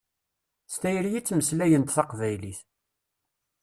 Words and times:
S 0.73 0.75
tayri 0.81 1.11
i 1.15 1.21
ttmeslayent 1.21 1.93
taqbaylit. 1.95 2.59